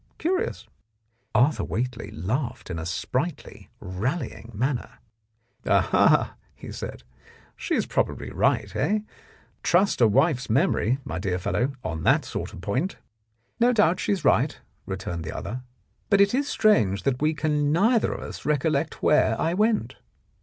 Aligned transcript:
Curious!" 0.17 0.65
Arthur 1.35 1.63
Whately 1.63 2.09
laughed 2.09 2.71
in 2.71 2.79
a 2.79 2.87
sprightly, 2.87 3.69
rallying 3.79 4.51
manner. 4.51 4.97
"Ah, 5.67 5.87
ah," 5.93 6.33
he 6.55 6.71
said, 6.71 7.03
"she 7.55 7.75
is 7.75 7.85
probably 7.85 8.31
right, 8.31 8.75
eh? 8.75 9.01
Trust 9.61 10.01
a 10.01 10.07
wife's 10.07 10.49
memory, 10.49 10.97
my 11.05 11.19
dear 11.19 11.37
fellow, 11.37 11.73
on 11.83 12.01
that 12.01 12.25
sort 12.25 12.51
of 12.51 12.61
point." 12.61 12.93
46 13.59 13.59
The 13.59 13.59
Blackmailer 13.59 13.69
of 13.69 13.69
Park 13.69 13.69
Lane 13.69 13.69
"No 13.69 13.73
doubt 13.73 13.99
she 13.99 14.11
is 14.11 14.25
right," 14.25 14.61
returned 14.87 15.23
the 15.23 15.37
other, 15.37 15.61
"but 16.09 16.19
it 16.19 16.33
is 16.33 16.47
strange 16.49 17.03
that 17.03 17.21
we 17.21 17.35
can 17.35 17.71
neither 17.71 18.11
of 18.11 18.21
us 18.23 18.43
recollect 18.43 19.03
where 19.03 19.39
I 19.39 19.53
went." 19.53 19.97